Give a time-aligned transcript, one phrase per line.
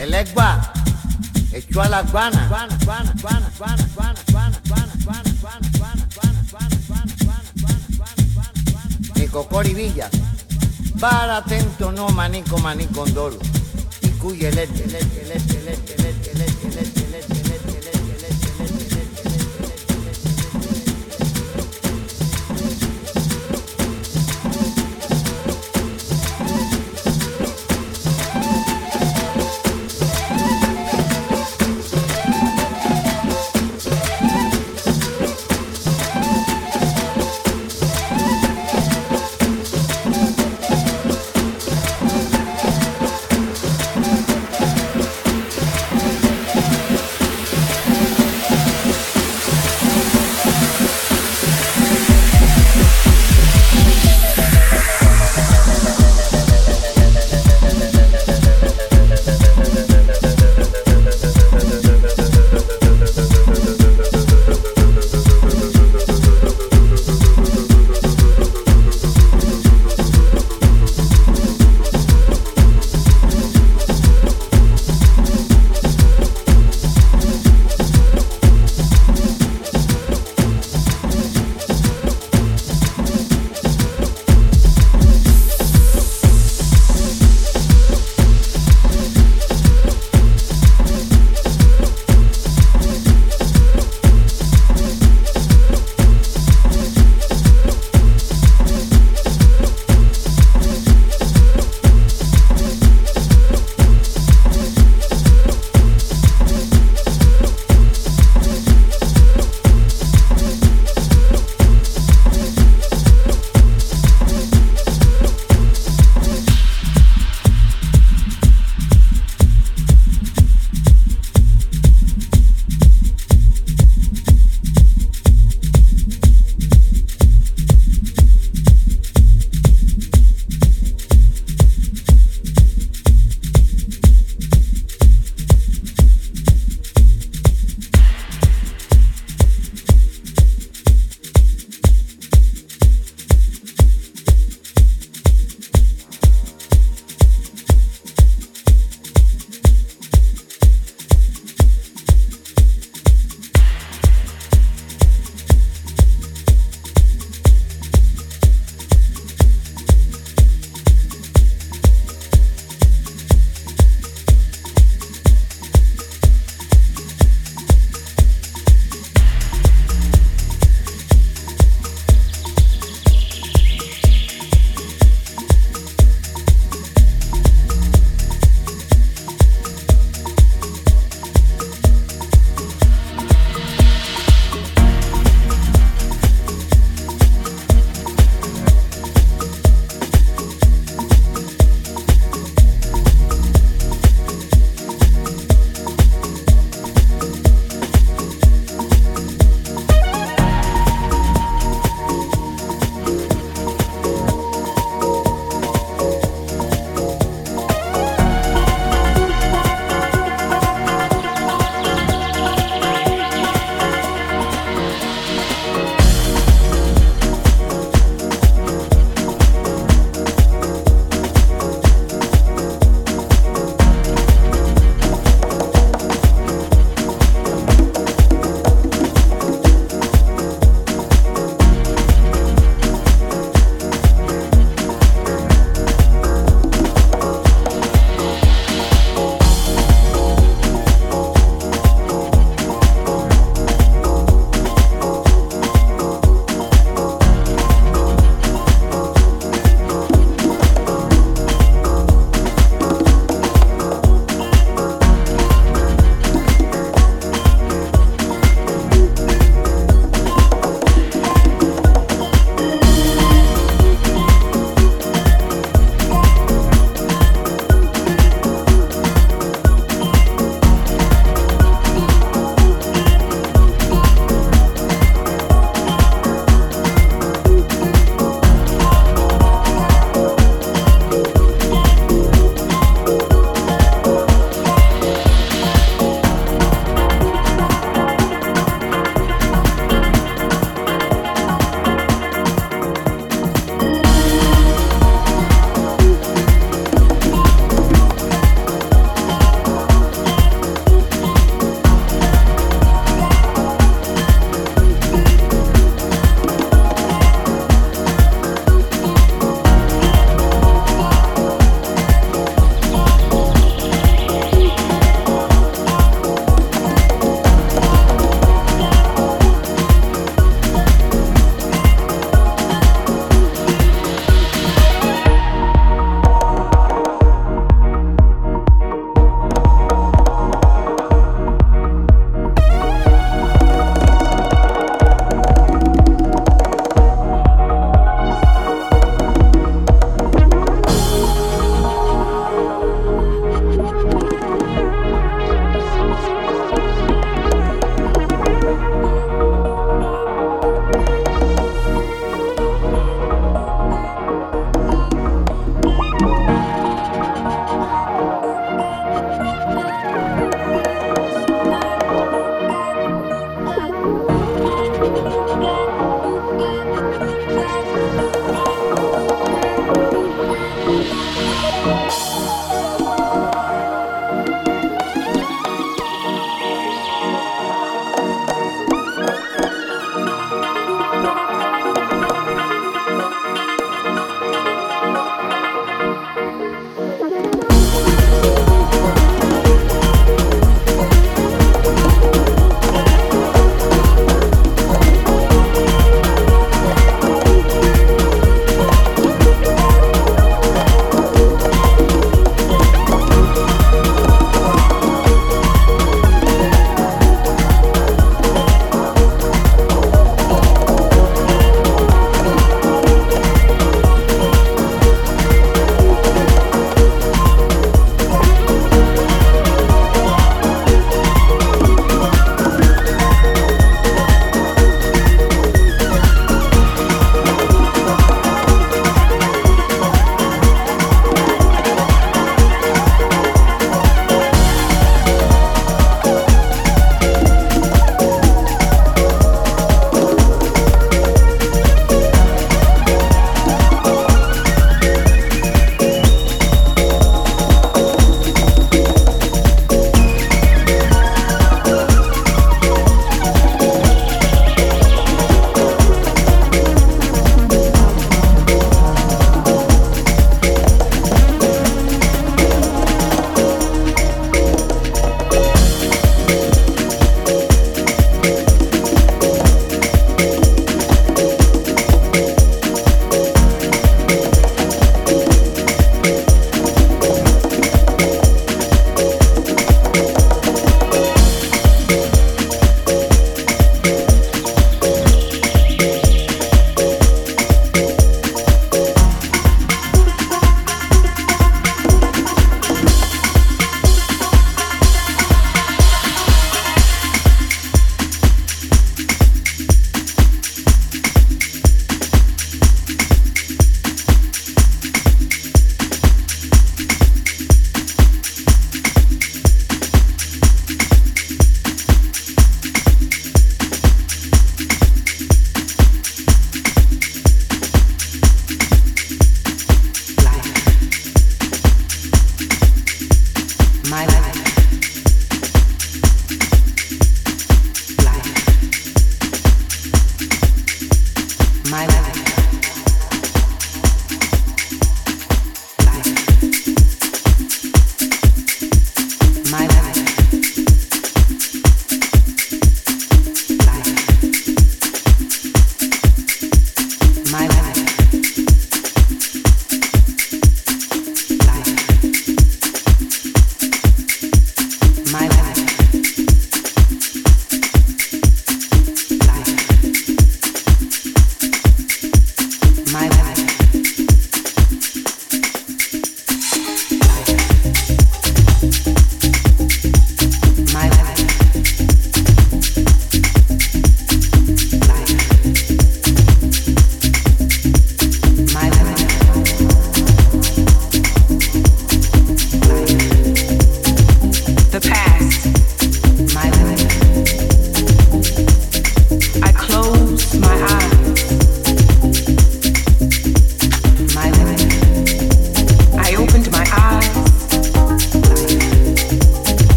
[0.00, 0.72] El equa,
[1.52, 2.48] echó a las guana.
[2.48, 3.12] guana, guana,
[11.02, 13.36] para atento no manico manicondolo.
[14.00, 14.68] Y cuyo el